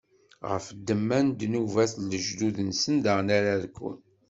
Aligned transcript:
Ɣef 0.49 0.65
ddemma 0.77 1.19
n 1.25 1.27
ddnubat 1.31 1.93
n 1.97 2.05
lejdud-nsen 2.11 2.95
daɣen 3.03 3.29
ara 3.37 3.53
rkun. 3.63 3.97